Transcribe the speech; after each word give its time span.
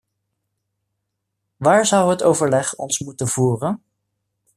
Waar 1.57 1.85
zou 1.85 2.09
het 2.09 2.23
overleg 2.23 2.75
ons 2.75 2.99
moeten 2.99 3.27
voeren? 3.27 3.83